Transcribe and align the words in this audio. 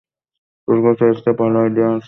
তোর 0.67 0.77
কাছে 0.85 1.03
এর 1.05 1.17
চেয়ে 1.17 1.39
ভালো 1.41 1.57
আইডিয়া 1.59 1.89
আছে? 1.89 1.99